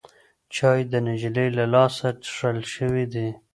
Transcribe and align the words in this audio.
چای 0.55 0.81
د 0.91 0.93
نجلۍ 1.07 1.47
له 1.57 1.65
لاسه 1.73 2.07
څښل 2.23 2.57
شوی 2.73 3.05
دی. 3.13 3.27